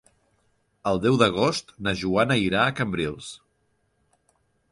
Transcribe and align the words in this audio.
El 0.91 1.01
deu 1.03 1.17
d'agost 1.21 1.69
na 1.87 1.93
Joana 2.01 2.39
irà 2.45 2.65
a 2.65 2.73
Cambrils. 2.81 3.31